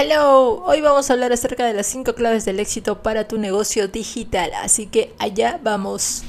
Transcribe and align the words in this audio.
Hello, 0.00 0.62
hoy 0.64 0.80
vamos 0.80 1.10
a 1.10 1.14
hablar 1.14 1.32
acerca 1.32 1.66
de 1.66 1.74
las 1.74 1.88
5 1.88 2.14
claves 2.14 2.44
del 2.44 2.60
éxito 2.60 3.02
para 3.02 3.26
tu 3.26 3.36
negocio 3.36 3.88
digital, 3.88 4.52
así 4.54 4.86
que 4.86 5.12
allá 5.18 5.58
vamos. 5.60 6.22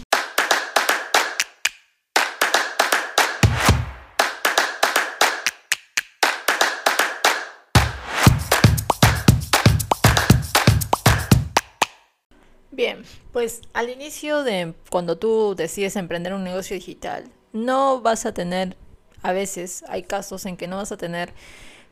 Bien, 12.72 13.04
pues 13.32 13.62
al 13.74 13.92
inicio 13.92 14.42
de 14.42 14.74
cuando 14.90 15.20
tú 15.20 15.54
decides 15.56 15.96
emprender 15.96 16.34
un 16.34 16.44
negocio 16.44 16.76
digital, 16.76 17.30
no 17.54 18.02
vas 18.02 18.26
a 18.26 18.34
tener, 18.34 18.76
a 19.22 19.32
veces 19.32 19.84
hay 19.88 20.02
casos 20.02 20.48
en 20.48 20.58
que 20.58 20.68
no 20.68 20.78
vas 20.78 20.92
a 20.92 20.98
tener 20.98 21.36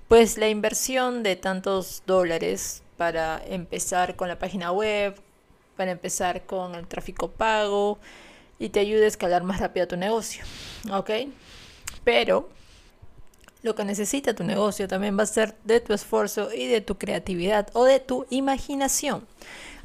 pues 0.07 0.37
la 0.37 0.49
inversión 0.49 1.23
de 1.23 1.35
tantos 1.35 2.03
dólares 2.05 2.83
para 2.97 3.41
empezar 3.45 4.15
con 4.15 4.27
la 4.27 4.39
página 4.39 4.71
web, 4.71 5.15
para 5.75 5.91
empezar 5.91 6.45
con 6.45 6.75
el 6.75 6.87
tráfico 6.87 7.29
pago 7.29 7.99
y 8.59 8.69
te 8.69 8.79
ayude 8.79 9.05
a 9.05 9.07
escalar 9.07 9.43
más 9.43 9.59
rápido 9.59 9.87
tu 9.87 9.97
negocio, 9.97 10.43
¿ok? 10.91 11.11
Pero 12.03 12.49
lo 13.63 13.75
que 13.75 13.83
necesita 13.83 14.33
tu 14.33 14.43
negocio 14.43 14.87
también 14.87 15.17
va 15.17 15.23
a 15.23 15.27
ser 15.27 15.55
de 15.63 15.79
tu 15.81 15.93
esfuerzo 15.93 16.53
y 16.53 16.67
de 16.67 16.81
tu 16.81 16.97
creatividad 16.97 17.69
o 17.73 17.83
de 17.83 17.99
tu 17.99 18.25
imaginación, 18.29 19.27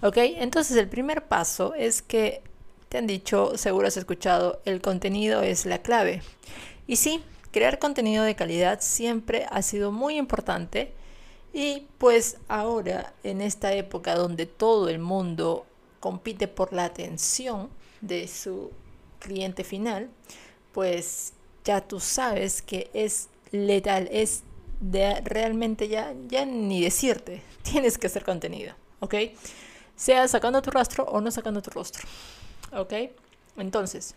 ¿ok? 0.02 0.16
Entonces 0.18 0.76
el 0.76 0.88
primer 0.88 1.24
paso 1.24 1.74
es 1.74 2.00
que 2.00 2.42
te 2.88 2.98
han 2.98 3.06
dicho, 3.06 3.56
seguro 3.56 3.88
has 3.88 3.96
escuchado, 3.96 4.60
el 4.66 4.80
contenido 4.80 5.42
es 5.42 5.66
la 5.66 5.78
clave. 5.78 6.22
Y 6.86 6.96
sí, 6.96 7.22
crear 7.52 7.78
contenido 7.78 8.24
de 8.24 8.34
calidad 8.34 8.80
siempre 8.80 9.46
ha 9.50 9.62
sido 9.62 9.92
muy 9.92 10.16
importante 10.16 10.92
y 11.52 11.86
pues 11.98 12.38
ahora 12.48 13.12
en 13.22 13.40
esta 13.40 13.74
época 13.74 14.14
donde 14.14 14.46
todo 14.46 14.88
el 14.88 14.98
mundo 14.98 15.66
compite 16.00 16.48
por 16.48 16.72
la 16.72 16.84
atención 16.86 17.68
de 18.00 18.26
su 18.26 18.70
cliente 19.20 19.62
final, 19.62 20.10
pues 20.72 21.34
ya 21.64 21.80
tú 21.80 22.00
sabes 22.00 22.62
que 22.62 22.90
es 22.94 23.28
letal, 23.52 24.08
es 24.10 24.42
de 24.80 25.20
realmente 25.20 25.88
ya, 25.88 26.14
ya 26.26 26.44
ni 26.44 26.82
decirte, 26.82 27.42
tienes 27.62 27.98
que 27.98 28.08
hacer 28.08 28.24
contenido, 28.24 28.74
¿ok? 29.00 29.14
Sea 29.94 30.26
sacando 30.26 30.60
tu 30.62 30.70
rastro 30.70 31.04
o 31.04 31.20
no 31.20 31.30
sacando 31.30 31.62
tu 31.62 31.70
rostro, 31.70 32.08
¿ok? 32.72 32.94
Entonces, 33.58 34.14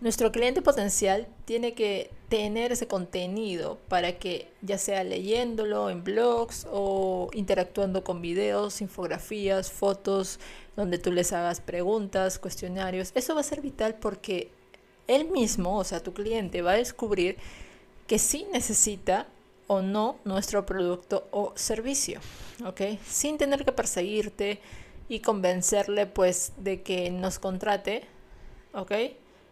nuestro 0.00 0.30
cliente 0.30 0.62
potencial 0.62 1.26
tiene 1.44 1.74
que 1.74 2.10
tener 2.28 2.72
ese 2.72 2.86
contenido 2.86 3.78
para 3.88 4.18
que 4.18 4.48
ya 4.62 4.78
sea 4.78 5.02
leyéndolo 5.02 5.90
en 5.90 6.04
blogs 6.04 6.66
o 6.70 7.30
interactuando 7.32 8.04
con 8.04 8.20
videos, 8.22 8.80
infografías, 8.80 9.72
fotos, 9.72 10.38
donde 10.76 10.98
tú 10.98 11.10
les 11.10 11.32
hagas 11.32 11.60
preguntas, 11.60 12.38
cuestionarios. 12.38 13.10
Eso 13.14 13.34
va 13.34 13.40
a 13.40 13.44
ser 13.44 13.60
vital 13.60 13.96
porque 13.96 14.52
él 15.08 15.28
mismo, 15.30 15.78
o 15.78 15.84
sea, 15.84 16.00
tu 16.00 16.12
cliente, 16.12 16.62
va 16.62 16.72
a 16.72 16.76
descubrir 16.76 17.36
que 18.06 18.18
sí 18.18 18.46
necesita 18.52 19.26
o 19.66 19.82
no 19.82 20.16
nuestro 20.24 20.64
producto 20.64 21.28
o 21.30 21.52
servicio, 21.56 22.20
¿ok? 22.64 22.82
Sin 23.06 23.36
tener 23.36 23.64
que 23.64 23.72
perseguirte 23.72 24.60
y 25.08 25.20
convencerle 25.20 26.06
pues 26.06 26.52
de 26.58 26.82
que 26.82 27.10
nos 27.10 27.38
contrate, 27.38 28.04
¿ok? 28.72 28.92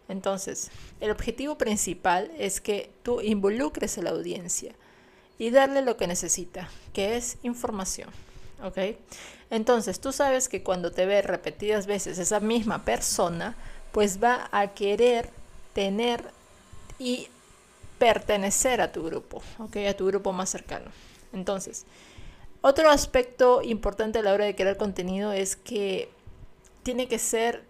Entonces, 0.09 0.71
el 0.99 1.11
objetivo 1.11 1.57
principal 1.57 2.31
es 2.37 2.61
que 2.61 2.89
tú 3.03 3.21
involucres 3.21 3.97
a 3.97 4.01
la 4.01 4.11
audiencia 4.11 4.73
y 5.37 5.49
darle 5.49 5.81
lo 5.81 5.97
que 5.97 6.07
necesita, 6.07 6.69
que 6.93 7.17
es 7.17 7.37
información. 7.43 8.09
¿Ok? 8.63 8.77
Entonces, 9.49 9.99
tú 9.99 10.11
sabes 10.11 10.49
que 10.49 10.63
cuando 10.63 10.91
te 10.91 11.05
ve 11.05 11.21
repetidas 11.21 11.85
veces 11.85 12.17
esa 12.17 12.39
misma 12.39 12.83
persona, 12.83 13.55
pues 13.91 14.21
va 14.21 14.49
a 14.51 14.67
querer 14.73 15.29
tener 15.73 16.23
y 16.99 17.27
pertenecer 17.99 18.81
a 18.81 18.91
tu 18.91 19.03
grupo, 19.03 19.41
¿ok? 19.59 19.77
A 19.89 19.95
tu 19.95 20.07
grupo 20.07 20.33
más 20.33 20.49
cercano. 20.49 20.91
Entonces, 21.33 21.85
otro 22.61 22.89
aspecto 22.89 23.61
importante 23.61 24.19
a 24.19 24.23
la 24.23 24.33
hora 24.33 24.45
de 24.45 24.55
crear 24.55 24.77
contenido 24.77 25.31
es 25.31 25.55
que 25.55 26.09
tiene 26.83 27.07
que 27.07 27.19
ser 27.19 27.63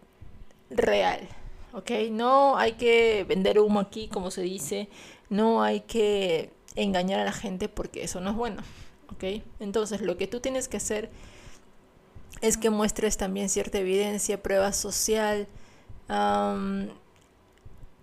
real, 0.69 1.27
¿ok? 1.73 1.91
No 2.11 2.57
hay 2.57 2.73
que 2.73 3.25
vender 3.27 3.59
humo 3.59 3.79
aquí, 3.79 4.07
como 4.07 4.31
se 4.31 4.41
dice, 4.41 4.89
no 5.29 5.61
hay 5.63 5.81
que 5.81 6.51
engañar 6.75 7.19
a 7.19 7.25
la 7.25 7.33
gente 7.33 7.69
porque 7.69 8.03
eso 8.03 8.21
no 8.21 8.31
es 8.31 8.35
bueno, 8.35 8.61
¿ok? 9.11 9.43
Entonces 9.59 10.01
lo 10.01 10.17
que 10.17 10.27
tú 10.27 10.39
tienes 10.39 10.67
que 10.67 10.77
hacer 10.77 11.09
es 12.41 12.57
que 12.57 12.69
muestres 12.69 13.17
también 13.17 13.49
cierta 13.49 13.79
evidencia, 13.79 14.41
prueba 14.41 14.73
social. 14.73 15.47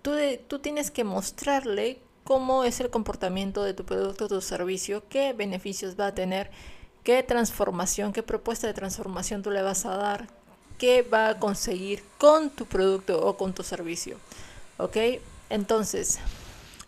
tú, 0.02 0.12
tú 0.48 0.58
tienes 0.58 0.91
que 0.91 1.04
mostrarle 1.04 2.00
cómo 2.25 2.64
es 2.64 2.81
el 2.81 2.91
comportamiento 2.91 3.62
de 3.62 3.75
tu 3.75 3.84
producto 3.84 4.28
tu 4.28 4.41
servicio, 4.41 5.04
qué 5.08 5.32
beneficios 5.32 5.98
va 5.98 6.08
a 6.08 6.14
tener, 6.14 6.50
qué 7.04 7.22
transformación, 7.22 8.12
qué 8.12 8.22
propuesta 8.22 8.66
de 8.66 8.75
transformación 8.75 9.42
tú 9.42 9.50
le 9.50 9.62
vas 9.62 9.84
a 9.86 9.96
dar, 9.96 10.26
qué 10.78 11.02
va 11.02 11.28
a 11.28 11.38
conseguir 11.38 12.02
con 12.18 12.50
tu 12.50 12.66
producto 12.66 13.24
o 13.24 13.36
con 13.36 13.52
tu 13.54 13.62
servicio. 13.62 14.18
¿Ok? 14.78 14.96
Entonces, 15.50 16.18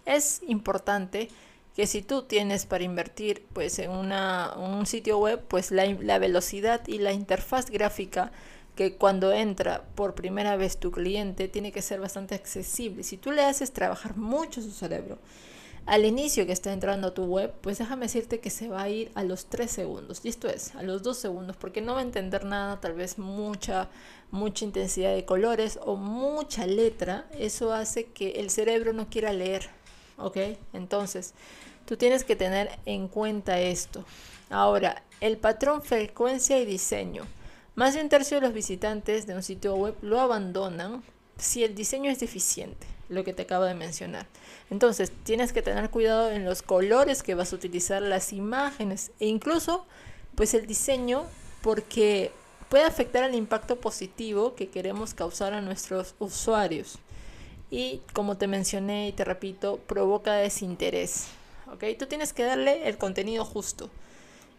es 0.05 0.41
importante 0.47 1.29
que 1.75 1.87
si 1.87 2.01
tú 2.01 2.23
tienes 2.23 2.65
para 2.65 2.85
invertir 2.85 3.45
pues 3.53 3.79
en 3.79 3.91
un 3.91 4.87
sitio 4.87 5.19
web, 5.19 5.43
pues 5.47 5.71
la, 5.71 5.85
la 5.85 6.19
velocidad 6.19 6.87
y 6.87 6.99
la 6.99 7.13
interfaz 7.13 7.71
gráfica 7.71 8.33
que 8.77 8.95
cuando 8.95 9.33
entra 9.33 9.85
por 9.95 10.15
primera 10.15 10.57
vez 10.57 10.79
tu 10.79 10.91
cliente 10.91 11.49
tiene 11.49 11.73
que 11.73 11.83
ser 11.83 12.01
bastante 12.01 12.35
accesible. 12.35 13.03
Si 13.03 13.17
tú 13.17 13.33
le 13.33 13.43
haces 13.43 13.73
trabajar 13.73 14.17
mucho 14.17 14.63
su 14.63 14.71
cerebro, 14.71 15.19
al 15.87 16.05
inicio 16.05 16.47
que 16.47 16.53
está 16.53 16.73
entrando 16.73 17.09
a 17.09 17.15
tu 17.15 17.25
web, 17.25 17.55
pues 17.61 17.79
déjame 17.79 18.07
decirte 18.07 18.41
que 18.41 18.51
se 18.51 18.69
va 18.69 18.83
a 18.83 18.89
ir 18.89 19.13
a 19.15 19.23
los 19.23 19.47
3 19.47 19.71
segundos. 19.71 20.21
Y 20.25 20.29
esto 20.29 20.49
es, 20.49 20.75
a 20.75 20.83
los 20.83 21.05
2 21.05 21.17
segundos, 21.17 21.57
porque 21.57 21.81
no 21.81 21.95
va 21.95 22.01
a 22.01 22.03
entender 22.03 22.45
nada, 22.45 22.81
tal 22.81 22.95
vez 22.95 23.19
mucha, 23.19 23.89
mucha 24.33 24.65
intensidad 24.65 25.15
de 25.15 25.25
colores 25.25 25.79
o 25.85 25.95
mucha 25.95 26.67
letra. 26.67 27.29
Eso 27.39 27.73
hace 27.73 28.07
que 28.07 28.33
el 28.33 28.51
cerebro 28.51 28.93
no 28.93 29.09
quiera 29.09 29.33
leer. 29.33 29.71
¿Ok? 30.19 30.39
Entonces, 30.73 31.35
tú 31.87 31.97
tienes 31.97 32.25
que 32.25 32.35
tener 32.35 32.69
en 32.85 33.07
cuenta 33.07 33.61
esto. 33.61 34.05
Ahora, 34.51 35.05
el 35.21 35.39
patrón 35.39 35.83
frecuencia 35.83 36.59
y 36.59 36.67
diseño. 36.67 37.25
Más 37.77 37.95
de 37.95 38.03
un 38.03 38.09
tercio 38.09 38.39
de 38.39 38.47
los 38.47 38.55
visitantes 38.55 39.27
de 39.27 39.35
un 39.35 39.43
sitio 39.43 39.77
web 39.77 39.95
lo 40.03 40.19
abandonan 40.19 41.05
si 41.37 41.63
el 41.63 41.75
diseño 41.77 42.11
es 42.11 42.19
deficiente 42.19 42.96
lo 43.09 43.25
que 43.25 43.33
te 43.33 43.43
acabo 43.43 43.65
de 43.65 43.75
mencionar. 43.75 44.27
Entonces, 44.71 45.13
tienes 45.25 45.53
que 45.53 45.63
tener 45.63 45.91
cuidado 45.91 46.31
en 46.31 46.45
los 46.45 46.63
colores 46.63 47.23
que 47.23 47.35
vas 47.35 47.53
a 47.53 47.57
utilizar, 47.57 48.03
las 48.03 48.33
imágenes 48.33 49.13
e 49.21 49.27
incluso 49.27 49.87
pues 50.35 50.55
el 50.55 50.67
diseño 50.67 51.25
porque 51.63 52.31
puede 52.69 52.85
afectar 52.85 53.25
el 53.25 53.35
impacto 53.35 53.77
positivo 53.77 54.55
que 54.55 54.69
queremos 54.69 55.15
causar 55.15 55.55
a 55.55 55.61
nuestros 55.61 56.15
usuarios. 56.19 56.99
Y 57.71 58.01
como 58.13 58.37
te 58.37 58.47
mencioné 58.47 59.09
y 59.09 59.13
te 59.13 59.25
repito, 59.25 59.79
provoca 59.87 60.35
desinterés. 60.35 61.27
¿Ok? 61.73 61.85
Tú 61.99 62.07
tienes 62.07 62.33
que 62.33 62.45
darle 62.45 62.89
el 62.89 62.97
contenido 62.97 63.45
justo. 63.45 63.91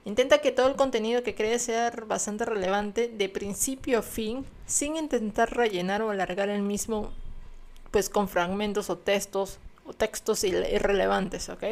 Intenta 0.04 0.40
que 0.40 0.52
todo 0.52 0.68
el 0.68 0.76
contenido 0.76 1.24
que 1.24 1.36
crees 1.36 1.64
sea 1.64 1.92
bastante 2.06 2.46
relevante 2.46 3.10
de 3.10 3.30
principio 3.30 4.00
a 4.00 4.02
fin, 4.02 4.46
sin 4.66 4.96
intentar 4.96 5.56
rellenar 5.56 6.02
o 6.02 6.12
alargar 6.12 6.50
el 6.50 6.62
mismo 6.62 7.12
pues 7.92 8.10
con 8.10 8.28
fragmentos 8.28 8.90
o 8.90 8.98
textos 8.98 9.60
o 9.86 9.94
textos 9.94 10.44
irrelevantes, 10.44 11.50
¿ok? 11.50 11.64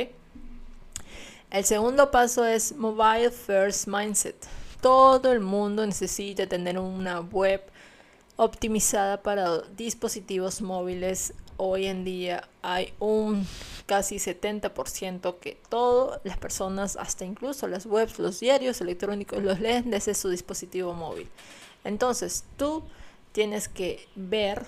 El 1.51 1.63
segundo 1.63 2.11
paso 2.11 2.45
es 2.45 2.75
Mobile 2.75 3.31
First 3.31 3.88
Mindset. 3.88 4.35
Todo 4.81 5.31
el 5.31 5.39
mundo 5.39 5.85
necesita 5.85 6.47
tener 6.47 6.77
una 6.79 7.21
web 7.21 7.62
optimizada 8.35 9.21
para 9.21 9.59
dispositivos 9.77 10.62
móviles. 10.62 11.33
Hoy 11.57 11.85
en 11.85 12.03
día 12.03 12.47
hay 12.61 12.94
un 13.00 13.47
casi 13.85 14.18
70% 14.18 15.39
que 15.39 15.57
todas 15.69 16.19
las 16.23 16.38
personas, 16.38 16.97
hasta 16.97 17.23
incluso 17.23 17.68
las 17.68 17.85
webs, 17.85 18.19
los 18.19 18.39
diarios 18.39 18.81
electrónicos, 18.81 19.41
los 19.41 19.59
leen 19.59 19.89
desde 19.89 20.13
su 20.13 20.29
dispositivo 20.29 20.94
móvil. 20.94 21.29
Entonces 21.83 22.44
tú 22.57 22.83
tienes 23.31 23.69
que 23.69 24.07
ver 24.15 24.65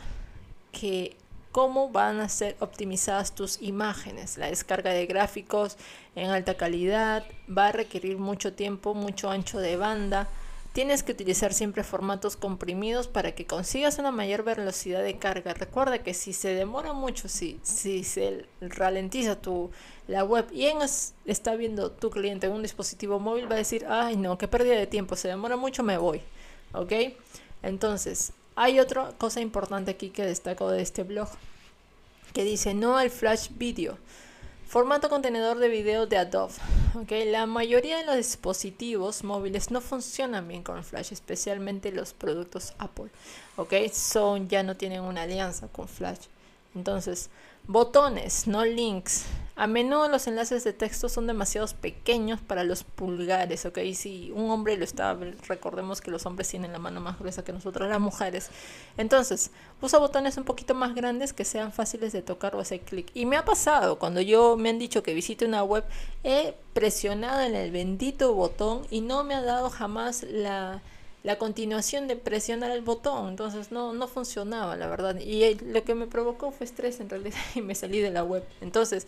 que 0.71 1.17
cómo 1.57 1.89
van 1.89 2.19
a 2.19 2.30
ser 2.30 2.56
optimizadas 2.59 3.33
tus 3.33 3.59
imágenes. 3.63 4.38
La 4.38 4.45
descarga 4.45 4.92
de 4.92 5.07
gráficos 5.07 5.75
en 6.15 6.30
alta 6.30 6.54
calidad 6.54 7.25
va 7.50 7.69
a 7.69 7.71
requerir 7.71 8.19
mucho 8.19 8.54
tiempo, 8.54 8.94
mucho 8.94 9.31
ancho 9.31 9.57
de 9.57 9.75
banda. 9.75 10.27
Tienes 10.74 11.01
que 11.01 11.13
utilizar 11.13 11.56
siempre 11.56 11.83
formatos 11.83 12.38
comprimidos 12.38 13.07
para 13.07 13.31
que 13.31 13.48
consigas 13.48 13.98
una 13.98 14.12
mayor 14.12 14.44
velocidad 14.44 15.01
de 15.01 15.18
carga. 15.18 15.56
Recuerda 15.56 16.04
que 16.04 16.13
si 16.13 16.31
se 16.31 16.50
demora 16.50 16.94
mucho, 16.94 17.27
si, 17.27 17.60
si 17.63 18.03
se 18.03 18.45
ralentiza 18.62 19.42
tu, 19.42 19.71
la 20.07 20.24
web 20.24 20.45
y 20.53 20.68
en, 20.68 20.77
está 21.25 21.56
viendo 21.56 21.89
tu 21.89 22.12
cliente 22.12 22.45
en 22.45 22.53
un 22.53 22.62
dispositivo 22.62 23.18
móvil, 23.18 23.51
va 23.51 23.56
a 23.56 23.65
decir, 23.65 23.83
ay 23.89 24.15
no, 24.15 24.38
qué 24.38 24.48
pérdida 24.48 24.75
de 24.75 24.86
tiempo, 24.86 25.15
se 25.15 25.30
demora 25.30 25.57
mucho, 25.57 25.81
me 25.81 25.98
voy. 25.98 26.21
¿Ok? 26.74 26.94
Entonces, 27.63 28.31
hay 28.57 28.80
otra 28.80 29.13
cosa 29.19 29.39
importante 29.39 29.92
aquí 29.92 30.09
que 30.09 30.25
destaco 30.25 30.69
de 30.71 30.81
este 30.81 31.04
blog, 31.04 31.30
que 32.33 32.44
dice 32.44 32.74
no 32.74 32.98
al 32.98 33.12
flash 33.12 33.50
video. 33.56 33.98
Formato 34.68 35.09
contenedor 35.09 35.59
de 35.59 35.69
video 35.69 36.07
de 36.07 36.18
Adobe. 36.18 36.56
Okay, 36.95 37.30
la 37.30 37.45
mayoría 37.45 38.00
de 38.00 38.06
los 38.06 38.18
dispositivos 38.18 39.24
móviles 39.24 39.69
no 39.69 39.80
funcionan 39.80 40.48
bien 40.48 40.63
con 40.63 40.83
Flash, 40.83 41.13
especialmente 41.13 41.92
los 41.92 42.12
productos 42.13 42.74
Apple. 42.80 43.09
Okay, 43.56 43.89
son 43.89 44.50
ya 44.50 44.63
no 44.63 44.75
tienen 44.75 45.01
una 45.03 45.21
alianza 45.21 45.68
con 45.68 45.88
Flash. 45.88 46.25
Entonces, 46.75 47.30
Botones, 47.65 48.48
no 48.48 48.65
links. 48.65 49.25
A 49.59 49.65
menudo 49.65 50.07
los 50.07 50.27
enlaces 50.27 50.63
de 50.63 50.71
texto 50.71 51.09
son 51.09 51.25
demasiado 51.25 51.65
pequeños 51.81 52.39
para 52.39 52.63
los 52.63 52.83
pulgares, 52.83 53.65
¿ok? 53.65 53.80
Si 53.95 54.31
un 54.36 54.51
hombre 54.51 54.77
lo 54.77 54.83
está, 54.83 55.18
recordemos 55.48 56.00
que 56.00 56.12
los 56.12 56.27
hombres 56.27 56.48
tienen 56.48 56.71
la 56.71 56.77
mano 56.77 57.01
más 57.01 57.18
gruesa 57.18 57.44
que 57.44 57.54
nosotros 57.54 57.89
las 57.89 58.00
mujeres. 58.00 58.51
Entonces, 58.98 59.50
usa 59.81 59.98
botones 59.98 60.38
un 60.38 60.44
poquito 60.44 60.75
más 60.75 60.94
grandes 60.94 61.33
que 61.33 61.44
sean 61.44 61.71
fáciles 61.71 62.13
de 62.13 62.21
tocar 62.21 62.56
o 62.56 62.59
hacer 62.59 62.81
clic. 62.81 63.09
Y 63.15 63.25
me 63.25 63.36
ha 63.36 63.45
pasado, 63.45 63.98
cuando 63.98 64.21
yo 64.21 64.57
me 64.57 64.69
han 64.69 64.77
dicho 64.77 65.01
que 65.01 65.15
visite 65.15 65.44
una 65.44 65.63
web, 65.63 65.83
he 66.24 66.53
presionado 66.74 67.42
en 67.42 67.56
el 67.56 67.71
bendito 67.71 68.36
botón 68.36 68.83
y 68.92 69.01
no 69.01 69.24
me 69.24 69.33
ha 69.33 69.42
dado 69.42 69.71
jamás 69.71 70.21
la 70.21 70.83
la 71.27 71.38
continuación 71.38 72.07
de 72.07 72.15
presionar 72.15 72.71
el 72.71 72.81
botón, 72.81 73.27
entonces 73.27 73.69
no, 73.69 73.92
no 73.92 74.07
funcionaba, 74.07 74.77
la 74.77 74.88
verdad. 74.88 75.19
Y 75.19 75.56
lo 75.56 75.83
que 75.83 75.94
me 75.94 76.07
provocó 76.07 76.51
fue 76.51 76.65
estrés 76.65 77.01
en 77.01 77.10
realidad 77.10 77.38
y 77.56 77.62
me 77.62 77.75
salí 77.75 78.00
de 78.00 78.12
la 78.12 78.24
web. 78.24 78.45
Entonces, 78.62 79.07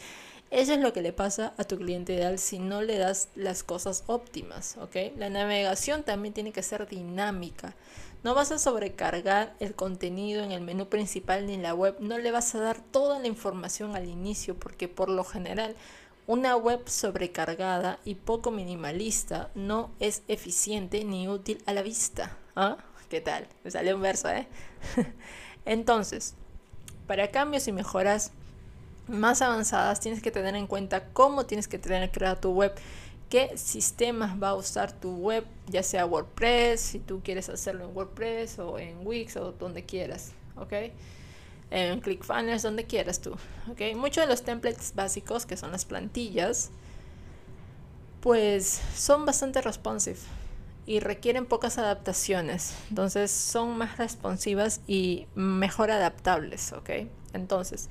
eso 0.52 0.74
es 0.74 0.80
lo 0.80 0.94
que 0.94 1.02
le 1.02 1.14
pasa 1.14 1.54
a 1.58 1.64
tu 1.64 1.78
cliente 1.78 2.14
ideal 2.14 2.40
si 2.40 2.60
no 2.60 2.82
le 2.82 2.98
das 2.98 3.30
las 3.36 3.64
cosas 3.64 4.04
óptimas, 4.08 4.78
¿ok? 4.78 4.96
La 5.18 5.30
navegación 5.30 6.04
también 6.04 6.34
tiene 6.34 6.52
que 6.52 6.64
ser 6.64 6.88
dinámica. 6.88 7.76
No 8.24 8.34
vas 8.34 8.52
a 8.52 8.60
sobrecargar 8.60 9.56
el 9.60 9.76
contenido 9.76 10.44
en 10.44 10.52
el 10.52 10.62
menú 10.62 10.90
principal 10.90 11.46
ni 11.46 11.54
en 11.54 11.64
la 11.64 11.74
web. 11.74 11.96
No 12.00 12.18
le 12.18 12.32
vas 12.32 12.54
a 12.56 12.60
dar 12.60 12.82
toda 12.82 13.20
la 13.20 13.28
información 13.28 13.96
al 13.96 14.10
inicio 14.10 14.56
porque 14.56 14.88
por 14.88 15.10
lo 15.10 15.24
general 15.24 15.76
una 16.28 16.56
web 16.56 16.82
sobrecargada 16.88 18.00
y 18.04 18.16
poco 18.16 18.52
minimalista 18.52 19.52
no 19.56 19.92
es 20.00 20.24
eficiente 20.28 21.04
ni 21.04 21.28
útil 21.28 21.64
a 21.66 21.74
la 21.74 21.82
vista. 21.82 22.38
¿Ah? 22.56 22.78
¿Qué 23.10 23.22
tal? 23.22 23.48
Me 23.64 23.72
salió 23.72 23.96
un 23.96 24.02
verso, 24.02 24.30
¿eh? 24.30 24.48
Entonces, 25.66 26.36
para 27.08 27.32
cambios 27.32 27.68
y 27.68 27.72
mejoras 27.72 28.32
más 29.10 29.42
avanzadas 29.42 30.00
tienes 30.00 30.22
que 30.22 30.32
tener 30.32 30.56
en 30.56 30.68
cuenta 30.68 31.06
cómo 31.14 31.46
tienes 31.46 31.68
que 31.68 31.80
tener 31.80 32.12
creada 32.12 32.40
tu 32.40 32.52
web, 32.52 32.74
qué 33.30 33.58
sistemas 33.58 34.42
va 34.42 34.50
a 34.50 34.56
usar 34.56 34.92
tu 34.92 35.16
web, 35.16 35.46
ya 35.68 35.84
sea 35.84 36.06
WordPress, 36.06 36.80
si 36.80 37.00
tú 37.00 37.22
quieres 37.24 37.50
hacerlo 37.50 37.86
en 37.86 37.96
WordPress 37.96 38.60
o 38.60 38.80
en 38.80 39.06
Wix 39.06 39.36
o 39.38 39.52
donde 39.52 39.86
quieras, 39.86 40.32
¿ok? 40.56 40.74
en 41.72 42.00
ClickFunnels, 42.00 42.64
donde 42.64 42.86
quieras 42.86 43.20
tú. 43.20 43.34
¿ok? 43.70 43.96
Muchos 43.96 44.24
de 44.24 44.30
los 44.30 44.44
templates 44.44 44.94
básicos, 44.96 45.46
que 45.46 45.58
son 45.58 45.72
las 45.72 45.86
plantillas, 45.86 46.72
pues 48.22 48.82
son 48.96 49.26
bastante 49.26 49.62
responsive 49.62 50.18
y 50.86 51.00
requieren 51.00 51.46
pocas 51.46 51.78
adaptaciones. 51.78 52.74
Entonces 52.90 53.32
son 53.32 53.78
más 53.78 53.98
responsivas 53.98 54.82
y 54.88 55.28
mejor 55.36 55.92
adaptables. 55.92 56.74
¿ok? 56.74 56.90
Entonces, 57.34 57.90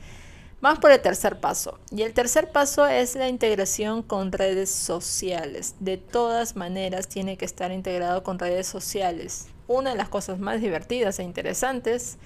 vamos 0.60 0.78
por 0.78 0.90
el 0.90 1.00
tercer 1.00 1.40
paso. 1.40 1.78
Y 1.90 2.02
el 2.02 2.14
tercer 2.14 2.50
paso 2.50 2.86
es 2.86 3.14
la 3.14 3.28
integración 3.28 4.02
con 4.02 4.32
redes 4.32 4.70
sociales. 4.70 5.74
De 5.80 5.96
todas 5.96 6.56
maneras, 6.56 7.08
tiene 7.08 7.36
que 7.36 7.44
estar 7.44 7.72
integrado 7.72 8.22
con 8.22 8.38
redes 8.38 8.66
sociales. 8.66 9.48
Una 9.66 9.90
de 9.90 9.96
las 9.96 10.08
cosas 10.08 10.38
más 10.38 10.60
divertidas 10.60 11.18
e 11.18 11.24
interesantes 11.24 12.18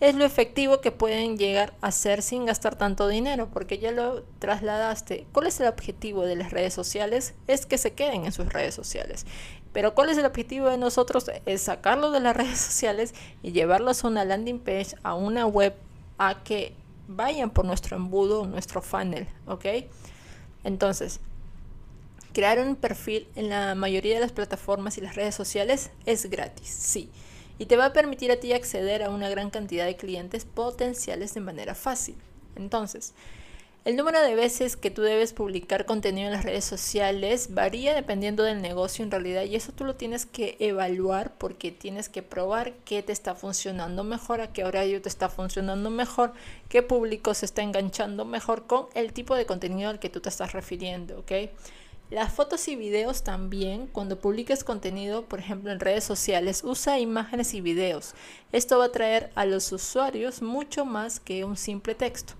es 0.00 0.14
lo 0.14 0.24
efectivo 0.24 0.80
que 0.80 0.92
pueden 0.92 1.36
llegar 1.36 1.74
a 1.82 1.92
ser 1.92 2.22
sin 2.22 2.46
gastar 2.46 2.74
tanto 2.76 3.06
dinero, 3.06 3.48
porque 3.52 3.78
ya 3.78 3.92
lo 3.92 4.22
trasladaste. 4.38 5.26
¿Cuál 5.32 5.46
es 5.46 5.60
el 5.60 5.68
objetivo 5.68 6.24
de 6.24 6.36
las 6.36 6.52
redes 6.52 6.72
sociales? 6.72 7.34
Es 7.46 7.66
que 7.66 7.76
se 7.76 7.92
queden 7.92 8.24
en 8.24 8.32
sus 8.32 8.50
redes 8.50 8.74
sociales. 8.74 9.26
Pero 9.74 9.94
¿cuál 9.94 10.08
es 10.08 10.16
el 10.16 10.24
objetivo 10.24 10.68
de 10.68 10.78
nosotros? 10.78 11.30
Es 11.44 11.62
sacarlos 11.62 12.14
de 12.14 12.20
las 12.20 12.34
redes 12.36 12.58
sociales 12.58 13.14
y 13.42 13.52
llevarlos 13.52 14.02
a 14.02 14.08
una 14.08 14.24
landing 14.24 14.58
page, 14.58 14.96
a 15.02 15.14
una 15.14 15.46
web, 15.46 15.74
a 16.16 16.42
que 16.42 16.74
vayan 17.10 17.50
por 17.50 17.64
nuestro 17.64 17.96
embudo, 17.96 18.46
nuestro 18.46 18.82
funnel, 18.82 19.26
¿ok? 19.46 19.66
Entonces, 20.64 21.20
crear 22.32 22.58
un 22.58 22.76
perfil 22.76 23.28
en 23.34 23.48
la 23.48 23.74
mayoría 23.74 24.14
de 24.14 24.20
las 24.20 24.32
plataformas 24.32 24.98
y 24.98 25.00
las 25.00 25.16
redes 25.16 25.34
sociales 25.34 25.90
es 26.06 26.28
gratis, 26.30 26.68
sí 26.68 27.10
y 27.60 27.66
te 27.66 27.76
va 27.76 27.84
a 27.84 27.92
permitir 27.92 28.32
a 28.32 28.36
ti 28.40 28.54
acceder 28.54 29.02
a 29.02 29.10
una 29.10 29.28
gran 29.28 29.50
cantidad 29.50 29.84
de 29.84 29.94
clientes 29.94 30.46
potenciales 30.46 31.34
de 31.34 31.42
manera 31.42 31.74
fácil. 31.74 32.16
Entonces, 32.56 33.12
el 33.86 33.96
número 33.96 34.20
de 34.20 34.34
veces 34.34 34.76
que 34.76 34.90
tú 34.90 35.00
debes 35.00 35.32
publicar 35.32 35.86
contenido 35.86 36.26
en 36.26 36.34
las 36.34 36.44
redes 36.44 36.66
sociales 36.66 37.54
varía 37.54 37.94
dependiendo 37.94 38.42
del 38.42 38.60
negocio 38.60 39.02
en 39.02 39.10
realidad 39.10 39.44
y 39.44 39.56
eso 39.56 39.72
tú 39.72 39.84
lo 39.84 39.94
tienes 39.94 40.26
que 40.26 40.56
evaluar 40.60 41.32
porque 41.38 41.70
tienes 41.70 42.10
que 42.10 42.22
probar 42.22 42.74
qué 42.84 43.02
te 43.02 43.12
está 43.12 43.34
funcionando 43.34 44.04
mejor, 44.04 44.42
a 44.42 44.52
qué 44.52 44.64
horario 44.64 45.00
te 45.00 45.08
está 45.08 45.30
funcionando 45.30 45.88
mejor, 45.88 46.34
qué 46.68 46.82
público 46.82 47.32
se 47.32 47.46
está 47.46 47.62
enganchando 47.62 48.26
mejor 48.26 48.66
con 48.66 48.86
el 48.92 49.14
tipo 49.14 49.34
de 49.34 49.46
contenido 49.46 49.88
al 49.88 49.98
que 49.98 50.10
tú 50.10 50.20
te 50.20 50.28
estás 50.28 50.52
refiriendo, 50.52 51.20
¿ok? 51.20 51.32
Las 52.10 52.32
fotos 52.32 52.66
y 52.68 52.76
videos 52.76 53.22
también, 53.22 53.86
cuando 53.86 54.18
publiques 54.18 54.62
contenido, 54.62 55.24
por 55.26 55.38
ejemplo 55.38 55.70
en 55.70 55.80
redes 55.80 56.04
sociales, 56.04 56.64
usa 56.64 56.98
imágenes 56.98 57.54
y 57.54 57.60
videos. 57.60 58.14
Esto 58.50 58.78
va 58.78 58.86
a 58.86 58.92
traer 58.92 59.30
a 59.36 59.46
los 59.46 59.70
usuarios 59.70 60.42
mucho 60.42 60.84
más 60.84 61.20
que 61.20 61.44
un 61.44 61.56
simple 61.56 61.94
texto. 61.94 62.34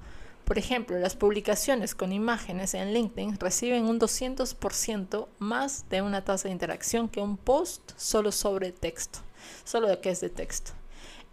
Por 0.50 0.58
ejemplo, 0.58 0.98
las 0.98 1.14
publicaciones 1.14 1.94
con 1.94 2.12
imágenes 2.12 2.74
en 2.74 2.92
LinkedIn 2.92 3.38
reciben 3.38 3.84
un 3.84 4.00
200% 4.00 5.28
más 5.38 5.88
de 5.88 6.02
una 6.02 6.24
tasa 6.24 6.48
de 6.48 6.52
interacción 6.52 7.08
que 7.08 7.20
un 7.20 7.36
post 7.36 7.92
solo 7.96 8.32
sobre 8.32 8.72
texto, 8.72 9.20
solo 9.62 9.86
de 9.86 10.00
que 10.00 10.10
es 10.10 10.20
de 10.20 10.28
texto. 10.28 10.72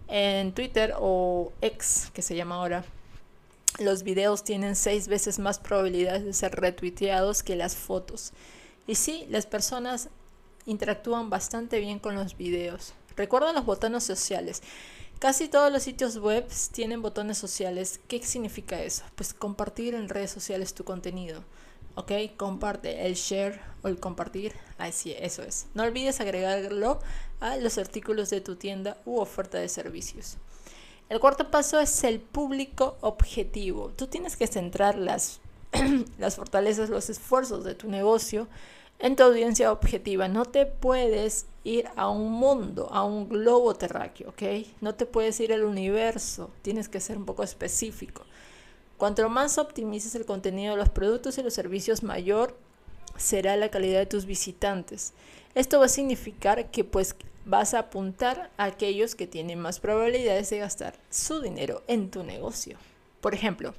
En 0.08 0.52
Twitter 0.52 0.94
o 1.00 1.52
X, 1.62 2.12
que 2.14 2.22
se 2.22 2.36
llama 2.36 2.58
ahora, 2.58 2.86
los 3.80 4.04
videos 4.04 4.44
tienen 4.44 4.76
seis 4.76 5.08
veces 5.08 5.40
más 5.40 5.58
probabilidades 5.58 6.24
de 6.24 6.34
ser 6.34 6.52
retuiteados 6.52 7.42
que 7.42 7.56
las 7.56 7.76
fotos. 7.76 8.34
Y 8.86 8.94
sí, 8.94 9.26
las 9.32 9.48
personas 9.48 10.10
interactúan 10.68 11.32
bastante 11.32 11.80
bien 11.80 11.98
con 11.98 12.14
los 12.14 12.38
videos. 12.38 12.94
Recuerda 13.18 13.52
los 13.52 13.66
botones 13.66 14.04
sociales. 14.04 14.62
Casi 15.20 15.48
todos 15.48 15.72
los 15.72 15.82
sitios 15.82 16.20
web 16.20 16.48
tienen 16.72 17.02
botones 17.02 17.40
sociales. 17.40 18.00
¿Qué 18.08 18.24
significa 18.24 18.80
eso? 18.80 19.04
Pues 19.16 19.34
compartir 19.34 19.96
en 19.96 20.08
redes 20.08 20.30
sociales 20.30 20.76
tu 20.76 20.84
contenido. 20.84 21.44
¿Ok? 21.96 22.12
Comparte 22.38 23.08
el 23.08 23.16
share 23.16 23.60
o 23.82 23.88
el 23.88 24.00
compartir. 24.00 24.54
Así, 24.78 25.16
eso 25.18 25.42
es. 25.42 25.66
No 25.74 25.82
olvides 25.82 26.22
agregarlo 26.22 27.00
a 27.40 27.58
los 27.58 27.80
artículos 27.80 28.30
de 28.30 28.42
tu 28.42 28.56
tienda 28.56 28.98
u 29.06 29.18
oferta 29.18 29.58
de 29.58 29.68
servicios. 29.68 30.38
El 31.10 31.20
cuarto 31.20 31.50
paso 31.50 31.80
es 31.80 32.04
el 32.04 32.20
público 32.20 32.98
objetivo. 33.02 33.90
Tú 33.96 34.06
tienes 34.06 34.38
que 34.38 34.46
centrar 34.46 34.96
las, 34.96 35.40
las 36.20 36.36
fortalezas, 36.36 36.90
los 36.90 37.10
esfuerzos 37.10 37.64
de 37.64 37.74
tu 37.74 37.90
negocio 37.90 38.48
en 39.00 39.16
tu 39.16 39.24
audiencia 39.24 39.72
objetiva. 39.72 40.28
No 40.28 40.46
te 40.46 40.66
puedes 40.66 41.46
ir 41.64 41.88
a 41.96 42.10
un 42.10 42.32
mundo, 42.32 42.90
a 42.92 43.04
un 43.04 43.30
globo 43.30 43.76
terráqueo, 43.76 44.30
¿ok? 44.30 44.68
No 44.82 44.96
te 44.96 45.06
puedes 45.06 45.40
ir 45.40 45.54
al 45.54 45.64
universo. 45.64 46.52
Tienes 46.62 46.90
que 46.90 47.00
ser 47.00 47.18
un 47.18 47.26
poco 47.26 47.44
específico. 47.44 48.24
Cuanto 48.98 49.28
más 49.30 49.58
optimices 49.58 50.16
el 50.16 50.26
contenido 50.26 50.74
de 50.74 50.80
los 50.80 50.90
productos 50.90 51.38
y 51.38 51.44
los 51.44 51.54
servicios, 51.54 52.02
mayor 52.04 52.58
será 53.16 53.56
la 53.56 53.70
calidad 53.70 54.00
de 54.00 54.06
tus 54.06 54.26
visitantes. 54.26 55.14
Esto 55.54 55.80
va 55.80 55.86
a 55.86 55.90
significar 55.90 56.72
que 56.72 56.84
pues 56.84 57.16
vas 57.46 57.74
a 57.74 57.80
apuntar 57.80 58.52
a 58.58 58.66
aquellos 58.66 59.16
que 59.16 59.28
tienen 59.28 59.60
más 59.60 59.80
probabilidades 59.80 60.50
de 60.50 60.60
gastar 60.60 60.96
su 61.10 61.42
dinero 61.42 61.84
en 61.88 62.10
tu 62.12 62.24
negocio. 62.24 62.78
Por 63.22 63.34
ejemplo, 63.34 63.74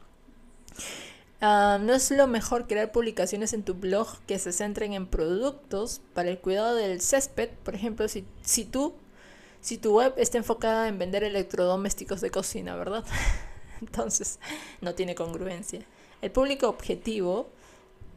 ah, 1.41 1.79
no 1.81 1.95
es 1.95 2.11
lo 2.11 2.27
mejor 2.27 2.67
crear 2.67 2.93
publicaciones 2.93 3.53
en 3.53 3.63
tu 3.63 3.75
blog 3.75 4.09
que 4.27 4.39
se 4.39 4.53
centren 4.53 4.93
en 4.93 5.07
productos 5.07 6.01
para 6.15 6.31
el 6.31 6.39
cuidado 6.39 6.75
del 6.75 7.01
césped. 7.01 7.51
Por 7.65 7.75
ejemplo, 7.75 8.09
si, 8.09 8.25
si, 8.43 8.65
tú, 8.65 8.95
si 9.61 9.79
tu 9.79 9.97
web 9.97 10.15
está 10.17 10.39
enfocada 10.39 10.89
en 10.89 10.99
vender 10.99 11.25
electrodomésticos 11.25 12.21
de 12.21 12.31
cocina, 12.31 12.77
¿verdad? 12.77 13.05
Entonces, 13.81 14.39
no 14.81 14.95
tiene 14.95 15.15
congruencia. 15.15 15.81
El 16.21 16.31
público 16.33 16.69
objetivo 16.69 17.49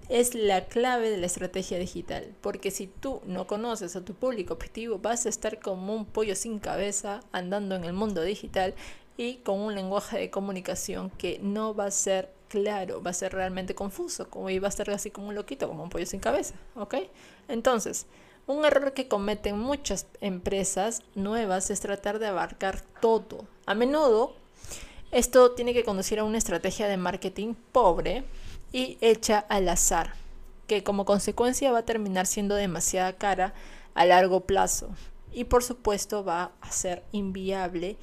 es 0.10 0.36
la 0.36 0.66
clave 0.66 1.10
de 1.10 1.18
la 1.18 1.26
estrategia 1.26 1.78
digital, 1.78 2.36
porque 2.42 2.70
si 2.70 2.88
tú 2.88 3.22
no 3.26 3.48
conoces 3.48 3.96
a 3.96 4.04
tu 4.04 4.14
público 4.14 4.54
objetivo, 4.54 5.00
vas 5.00 5.26
a 5.26 5.30
estar 5.30 5.60
como 5.60 5.96
un 5.96 6.06
pollo 6.06 6.36
sin 6.36 6.60
cabeza 6.60 7.22
andando 7.32 7.76
en 7.76 7.86
el 7.86 7.94
mundo 7.94 8.22
digital 8.22 8.74
y 9.16 9.36
con 9.36 9.60
un 9.60 9.74
lenguaje 9.74 10.18
de 10.18 10.30
comunicación 10.30 11.12
que 11.12 11.40
no 11.42 11.74
va 11.74 11.86
a 11.86 11.92
ser 11.92 12.30
claro, 12.52 13.02
va 13.02 13.12
a 13.12 13.14
ser 13.14 13.32
realmente 13.32 13.74
confuso, 13.76 14.30
como 14.30 14.50
iba 14.50 14.68
a 14.68 14.70
estar 14.70 14.90
así 14.90 15.10
como 15.10 15.30
un 15.30 15.36
loquito, 15.36 15.70
como 15.70 15.84
un 15.84 15.90
pollo 15.90 16.06
sin 16.06 16.20
cabeza, 16.20 16.56
¿ok? 16.76 16.96
Entonces, 17.48 18.08
un 18.46 18.66
error 18.66 18.92
que 18.92 19.08
cometen 19.08 19.58
muchas 19.58 20.06
empresas 20.20 21.02
nuevas 21.16 21.70
es 21.70 21.80
tratar 21.80 22.20
de 22.20 22.28
abarcar 22.28 22.82
todo. 23.00 23.48
A 23.66 23.74
menudo, 23.74 24.36
esto 25.12 25.52
tiene 25.52 25.74
que 25.74 25.86
conducir 25.86 26.20
a 26.20 26.26
una 26.26 26.38
estrategia 26.38 26.90
de 26.90 26.98
marketing 26.98 27.54
pobre 27.72 28.26
y 28.74 28.98
hecha 29.00 29.40
al 29.40 29.70
azar, 29.70 30.16
que 30.68 30.84
como 30.84 31.06
consecuencia 31.06 31.72
va 31.72 31.80
a 31.80 31.86
terminar 31.86 32.28
siendo 32.28 32.56
demasiada 32.56 33.14
cara 33.14 33.54
a 33.94 34.04
largo 34.04 34.42
plazo 34.42 34.90
y 35.32 35.46
por 35.46 35.64
supuesto 35.64 36.26
va 36.26 36.52
a 36.60 36.72
ser 36.74 37.06
inviable 37.14 37.96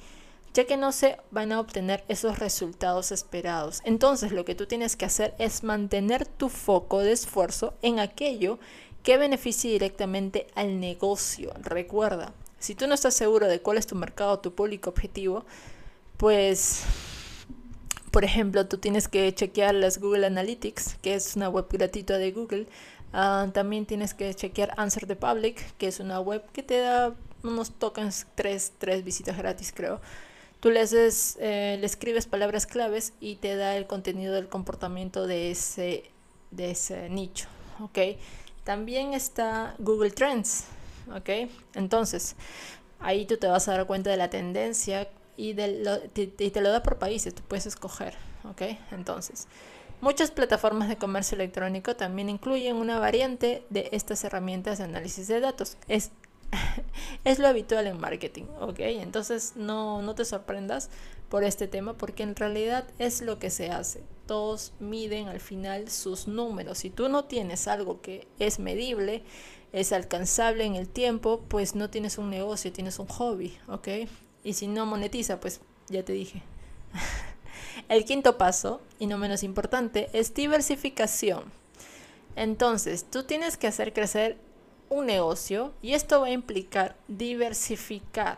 ya 0.59 0.65
que 0.65 0.75
no 0.75 0.91
se 0.91 1.15
van 1.31 1.53
a 1.53 1.59
obtener 1.61 2.03
esos 2.09 2.37
resultados 2.37 3.13
esperados. 3.13 3.79
Entonces 3.85 4.33
lo 4.33 4.43
que 4.43 4.55
tú 4.55 4.65
tienes 4.65 4.97
que 4.97 5.05
hacer 5.05 5.33
es 5.39 5.63
mantener 5.63 6.25
tu 6.25 6.49
foco 6.49 6.99
de 6.99 7.13
esfuerzo 7.13 7.75
en 7.81 7.99
aquello 7.99 8.59
que 9.01 9.17
beneficie 9.17 9.71
directamente 9.71 10.47
al 10.55 10.81
negocio. 10.81 11.53
Recuerda, 11.61 12.33
si 12.59 12.75
tú 12.75 12.87
no 12.87 12.93
estás 12.93 13.13
seguro 13.13 13.47
de 13.47 13.61
cuál 13.61 13.77
es 13.77 13.87
tu 13.87 13.95
mercado, 13.95 14.39
tu 14.39 14.53
público 14.53 14.89
objetivo, 14.89 15.45
pues, 16.17 16.83
por 18.11 18.25
ejemplo, 18.25 18.67
tú 18.67 18.79
tienes 18.79 19.07
que 19.07 19.33
chequear 19.33 19.73
las 19.75 19.97
Google 19.97 20.27
Analytics, 20.27 20.95
que 21.01 21.13
es 21.13 21.37
una 21.37 21.47
web 21.47 21.67
gratuita 21.69 22.17
de 22.17 22.33
Google. 22.33 22.67
Ah, 23.13 23.47
también 23.53 23.85
tienes 23.85 24.13
que 24.13 24.33
chequear 24.33 24.73
Answer 24.75 25.07
the 25.07 25.15
Public, 25.15 25.77
que 25.77 25.87
es 25.87 26.01
una 26.01 26.19
web 26.19 26.43
que 26.51 26.63
te 26.63 26.79
da 26.79 27.15
unos 27.43 27.71
tokens, 27.71 28.27
tres, 28.35 28.73
tres 28.77 29.05
visitas 29.05 29.37
gratis, 29.37 29.71
creo. 29.73 30.01
Tú 30.59 30.71
le, 30.71 30.81
haces, 30.81 31.37
eh, 31.39 31.77
le 31.79 31.85
escribes 31.85 32.25
palabras 32.25 32.65
claves 32.65 33.13
y 33.21 33.37
te 33.37 33.55
da 33.55 33.77
el 33.77 33.87
contenido 33.87 34.33
del 34.33 34.49
comportamiento 34.49 35.25
de 35.25 35.51
ese, 35.51 36.11
de 36.51 36.71
ese 36.71 37.09
nicho. 37.09 37.47
También 38.65 39.13
está 39.13 39.75
Google 39.79 40.11
Trends. 40.11 40.65
Entonces, 41.73 42.35
ahí 42.99 43.25
tú 43.25 43.37
te 43.37 43.47
vas 43.47 43.67
a 43.67 43.71
dar 43.71 43.87
cuenta 43.87 44.09
de 44.09 44.17
la 44.17 44.29
tendencia 44.29 45.09
y, 45.37 45.53
de 45.53 46.09
te, 46.13 46.27
te, 46.27 46.61
lo 46.61 46.69
da 46.69 46.83
por 46.83 46.99
países, 46.99 47.33
tú 47.33 47.41
puedes 47.47 47.65
escoger. 47.65 48.15
Entonces, 48.91 49.47
muchas 50.01 50.31
plataformas 50.31 50.89
de 50.89 50.97
comercio 50.97 51.35
electrónico 51.35 51.95
también 51.95 52.29
incluyen 52.29 52.75
una 52.75 52.99
variante 52.99 53.63
de 53.69 53.89
estas 53.91 54.23
herramientas 54.23 54.77
de 54.79 54.83
análisis 54.83 55.27
de 55.27 55.39
datos. 55.39 55.77
Es 55.87 56.11
es 57.23 57.39
lo 57.39 57.47
habitual 57.47 57.87
en 57.87 57.99
marketing, 57.99 58.45
¿ok? 58.59 58.79
Entonces 58.79 59.53
no, 59.55 60.01
no 60.01 60.15
te 60.15 60.25
sorprendas 60.25 60.89
por 61.29 61.43
este 61.43 61.67
tema 61.67 61.93
porque 61.93 62.23
en 62.23 62.35
realidad 62.35 62.85
es 62.97 63.21
lo 63.21 63.39
que 63.39 63.49
se 63.49 63.69
hace. 63.69 64.03
Todos 64.25 64.73
miden 64.79 65.27
al 65.27 65.39
final 65.39 65.89
sus 65.89 66.27
números. 66.27 66.79
Si 66.79 66.89
tú 66.89 67.09
no 67.09 67.25
tienes 67.25 67.67
algo 67.67 68.01
que 68.01 68.27
es 68.39 68.59
medible, 68.59 69.23
es 69.71 69.91
alcanzable 69.91 70.65
en 70.65 70.75
el 70.75 70.87
tiempo, 70.87 71.41
pues 71.47 71.75
no 71.75 71.89
tienes 71.89 72.17
un 72.17 72.29
negocio, 72.29 72.71
tienes 72.71 72.99
un 72.99 73.07
hobby, 73.07 73.57
¿ok? 73.67 73.87
Y 74.43 74.53
si 74.53 74.67
no 74.67 74.85
monetiza, 74.85 75.39
pues 75.39 75.61
ya 75.89 76.03
te 76.03 76.13
dije. 76.13 76.41
el 77.89 78.05
quinto 78.05 78.37
paso, 78.37 78.81
y 78.97 79.07
no 79.07 79.17
menos 79.17 79.43
importante, 79.43 80.09
es 80.13 80.33
diversificación. 80.33 81.43
Entonces, 82.35 83.05
tú 83.09 83.23
tienes 83.23 83.57
que 83.57 83.67
hacer 83.67 83.93
crecer 83.93 84.37
un 84.89 85.05
negocio 85.05 85.73
y 85.81 85.93
esto 85.93 86.21
va 86.21 86.27
a 86.27 86.31
implicar 86.31 86.95
diversificar. 87.07 88.37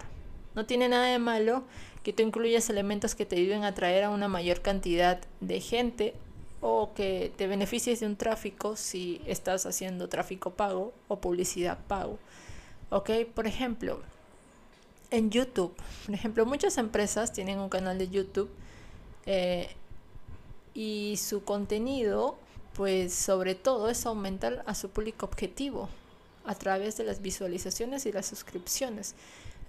No 0.54 0.66
tiene 0.66 0.90
nada 0.90 1.08
de 1.08 1.20
malo 1.20 1.64
que 2.04 2.14
tú 2.14 2.24
incluyas 2.24 2.70
elementos 2.70 3.16
que 3.16 3.26
te 3.26 3.38
ayuden 3.38 3.64
a 3.64 3.68
atraer 3.68 4.04
a 4.04 4.10
una 4.10 4.28
mayor 4.28 4.62
cantidad 4.62 5.22
de 5.40 5.62
gente 5.62 6.14
o 6.60 6.92
que 6.94 7.32
te 7.38 7.48
beneficies 7.48 8.02
de 8.02 8.06
un 8.06 8.18
tráfico 8.18 8.76
si 8.76 9.22
estás 9.26 9.66
haciendo 9.66 10.10
tráfico 10.10 10.52
pago 10.52 10.94
o 11.08 11.20
publicidad 11.20 11.80
pago. 11.88 12.20
Ok, 12.90 13.10
por 13.34 13.48
ejemplo, 13.48 14.02
en 15.10 15.30
YouTube, 15.30 15.74
por 16.06 16.16
ejemplo, 16.16 16.46
muchas 16.46 16.78
empresas 16.78 17.32
tienen 17.32 17.60
un 17.60 17.70
canal 17.70 17.98
de 17.98 18.10
YouTube 18.10 18.50
eh, 19.26 19.70
y 20.74 21.18
su 21.18 21.44
contenido, 21.44 22.38
pues 22.74 23.14
sobre 23.14 23.56
todo 23.56 23.90
es 23.90 24.06
aumentar 24.06 24.64
a 24.66 24.76
su 24.76 24.90
público 24.90 25.26
objetivo 25.26 25.90
a 26.46 26.56
través 26.56 26.98
de 26.98 27.04
las 27.04 27.22
visualizaciones 27.22 28.06
y 28.06 28.12
las 28.12 28.26
suscripciones. 28.28 29.16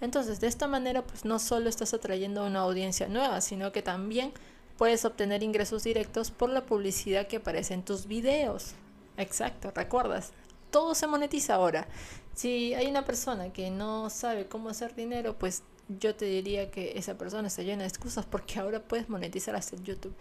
Entonces, 0.01 0.41
de 0.41 0.49
esta 0.49 0.67
manera, 0.67 1.03
pues 1.05 1.25
no 1.25 1.39
solo 1.39 1.69
estás 1.69 1.95
atrayendo 1.95 2.43
a 2.43 2.47
una 2.47 2.61
audiencia 2.61 3.09
nueva, 3.09 3.41
sino 3.41 3.71
que 3.73 3.83
también 3.83 4.33
puedes 4.77 5.05
obtener 5.05 5.43
ingresos 5.43 5.85
directos 5.85 6.31
por 6.31 6.51
la 6.51 6.67
publicidad 6.67 7.29
que 7.29 7.37
aparece 7.37 7.75
en 7.75 7.85
tus 7.85 8.07
videos. 8.07 8.73
Exacto, 9.17 9.71
recuerdas, 9.75 10.33
todo 10.71 10.95
se 10.95 11.07
monetiza 11.07 11.55
ahora. 11.55 11.87
Si 12.35 12.75
hay 12.75 12.87
una 12.87 13.05
persona 13.05 13.53
que 13.53 13.71
no 13.71 14.11
sabe 14.11 14.47
cómo 14.47 14.71
hacer 14.71 14.95
dinero, 14.95 15.39
pues 15.39 15.63
yo 15.89 16.15
te 16.15 16.25
diría 16.25 16.71
que 16.71 16.99
esa 16.99 17.17
persona 17.19 17.49
está 17.49 17.63
llena 17.63 17.83
de 17.83 17.89
excusas 17.89 18.27
porque 18.27 18.59
ahora 18.59 18.81
puedes 18.83 19.09
monetizar 19.09 19.55
hasta 19.55 19.77
YouTube. 19.77 20.15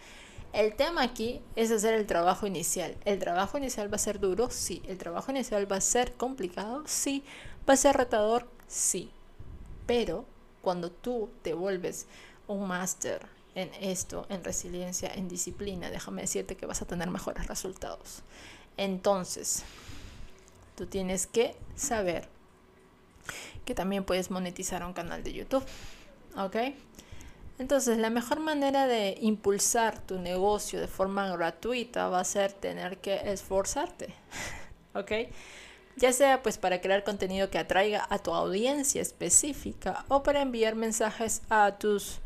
El 0.53 0.75
tema 0.75 1.01
aquí 1.01 1.41
es 1.55 1.71
hacer 1.71 1.93
el 1.93 2.05
trabajo 2.05 2.45
inicial. 2.45 2.97
¿El 3.05 3.19
trabajo 3.19 3.57
inicial 3.57 3.91
va 3.91 3.95
a 3.95 3.99
ser 3.99 4.19
duro? 4.19 4.49
Sí. 4.49 4.81
¿El 4.87 4.97
trabajo 4.97 5.31
inicial 5.31 5.71
va 5.71 5.77
a 5.77 5.81
ser 5.81 6.13
complicado? 6.13 6.83
Sí. 6.87 7.23
¿Va 7.67 7.73
a 7.73 7.77
ser 7.77 7.95
retador? 7.95 8.47
Sí. 8.67 9.11
Pero 9.87 10.25
cuando 10.61 10.91
tú 10.91 11.29
te 11.41 11.53
vuelves 11.53 12.05
un 12.47 12.67
máster 12.67 13.25
en 13.55 13.71
esto, 13.79 14.25
en 14.29 14.43
resiliencia, 14.43 15.11
en 15.13 15.29
disciplina, 15.29 15.89
déjame 15.89 16.21
decirte 16.21 16.57
que 16.57 16.65
vas 16.65 16.81
a 16.81 16.85
tener 16.85 17.09
mejores 17.09 17.47
resultados. 17.47 18.21
Entonces, 18.75 19.63
tú 20.75 20.85
tienes 20.85 21.27
que 21.27 21.55
saber 21.75 22.27
que 23.63 23.73
también 23.73 24.03
puedes 24.03 24.31
monetizar 24.31 24.83
un 24.83 24.93
canal 24.93 25.23
de 25.23 25.33
YouTube. 25.33 25.63
¿Ok? 26.35 26.57
Entonces, 27.61 27.99
la 27.99 28.09
mejor 28.09 28.39
manera 28.39 28.87
de 28.87 29.19
impulsar 29.21 29.99
tu 29.99 30.17
negocio 30.17 30.81
de 30.81 30.87
forma 30.87 31.29
gratuita 31.29 32.07
va 32.07 32.19
a 32.19 32.23
ser 32.23 32.53
tener 32.53 32.97
que 32.97 33.31
esforzarte, 33.31 34.15
¿ok? 34.95 35.11
Ya 35.95 36.11
sea 36.11 36.41
pues 36.41 36.57
para 36.57 36.81
crear 36.81 37.03
contenido 37.03 37.51
que 37.51 37.59
atraiga 37.59 38.07
a 38.09 38.17
tu 38.17 38.33
audiencia 38.33 38.99
específica 38.99 40.05
o 40.07 40.23
para 40.23 40.41
enviar 40.41 40.73
mensajes 40.73 41.43
a 41.51 41.77
tus, 41.77 42.17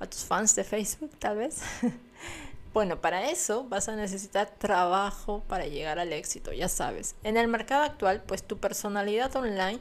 a 0.00 0.06
tus 0.06 0.26
fans 0.26 0.54
de 0.54 0.64
Facebook, 0.64 1.12
tal 1.18 1.38
vez. 1.38 1.62
bueno, 2.74 3.00
para 3.00 3.30
eso 3.30 3.64
vas 3.64 3.88
a 3.88 3.96
necesitar 3.96 4.50
trabajo 4.50 5.42
para 5.48 5.66
llegar 5.66 5.98
al 5.98 6.12
éxito, 6.12 6.52
ya 6.52 6.68
sabes. 6.68 7.14
En 7.24 7.38
el 7.38 7.48
mercado 7.48 7.84
actual, 7.84 8.22
pues 8.26 8.42
tu 8.42 8.58
personalidad 8.58 9.34
online 9.34 9.78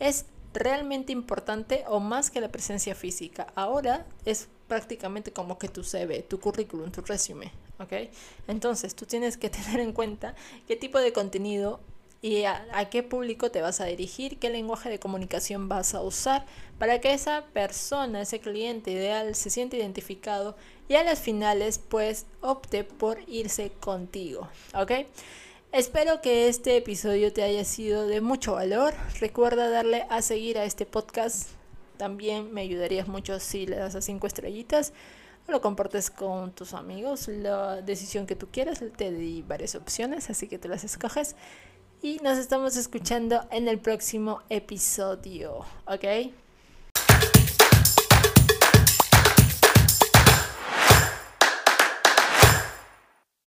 es 0.00 0.26
realmente 0.52 1.12
importante 1.12 1.84
o 1.88 2.00
más 2.00 2.30
que 2.30 2.40
la 2.40 2.48
presencia 2.48 2.94
física. 2.94 3.46
Ahora 3.54 4.06
es 4.24 4.48
prácticamente 4.66 5.32
como 5.32 5.58
que 5.58 5.68
tu 5.68 5.82
CV, 5.82 6.22
tu 6.22 6.40
currículum, 6.40 6.90
tu 6.90 7.00
resumen, 7.02 7.50
¿ok? 7.78 8.10
Entonces 8.46 8.94
tú 8.94 9.06
tienes 9.06 9.36
que 9.36 9.50
tener 9.50 9.80
en 9.80 9.92
cuenta 9.92 10.34
qué 10.66 10.76
tipo 10.76 10.98
de 10.98 11.12
contenido 11.12 11.80
y 12.20 12.44
a, 12.44 12.66
a, 12.72 12.90
qué 12.90 13.04
público 13.04 13.50
te 13.50 13.62
vas 13.62 13.80
a 13.80 13.84
dirigir, 13.84 14.38
qué 14.38 14.50
lenguaje 14.50 14.90
de 14.90 14.98
comunicación 14.98 15.68
vas 15.68 15.94
a 15.94 16.02
usar 16.02 16.44
para 16.78 17.00
que 17.00 17.12
esa 17.12 17.44
persona, 17.52 18.22
ese 18.22 18.40
cliente 18.40 18.90
ideal 18.90 19.36
se 19.36 19.50
sienta 19.50 19.76
identificado 19.76 20.56
y 20.88 20.94
a 20.94 21.04
las 21.04 21.20
finales 21.20 21.78
pues 21.78 22.26
opte 22.40 22.82
por 22.82 23.20
irse 23.28 23.70
contigo, 23.80 24.48
¿ok? 24.74 24.92
Espero 25.72 26.20
que 26.20 26.48
este 26.48 26.76
episodio 26.76 27.32
te 27.32 27.42
haya 27.42 27.64
sido 27.64 28.06
de 28.06 28.20
mucho 28.20 28.54
valor. 28.54 28.94
Recuerda 29.20 29.68
darle 29.68 30.06
a 30.10 30.22
seguir 30.22 30.58
a 30.58 30.64
este 30.64 30.86
podcast. 30.86 31.50
También 31.96 32.52
me 32.52 32.62
ayudarías 32.62 33.08
mucho 33.08 33.38
si 33.38 33.66
le 33.66 33.76
das 33.76 33.94
a 33.94 34.00
5 34.00 34.26
estrellitas 34.26 34.92
lo 35.48 35.60
compartes 35.60 36.10
con 36.10 36.52
tus 36.52 36.74
amigos. 36.74 37.28
La 37.28 37.80
decisión 37.82 38.26
que 38.26 38.36
tú 38.36 38.48
quieras, 38.50 38.82
te 38.96 39.10
di 39.10 39.42
varias 39.42 39.74
opciones, 39.74 40.30
así 40.30 40.46
que 40.46 40.58
te 40.58 40.68
las 40.68 40.84
escoges. 40.84 41.36
Y 42.02 42.18
nos 42.18 42.38
estamos 42.38 42.76
escuchando 42.76 43.44
en 43.50 43.66
el 43.66 43.80
próximo 43.80 44.42
episodio, 44.50 45.64
¿ok? 45.86 46.04